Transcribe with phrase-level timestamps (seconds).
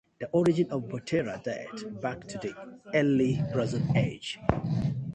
[0.19, 2.55] The origins of Butera date back to the
[2.91, 4.39] Early Bronze Age.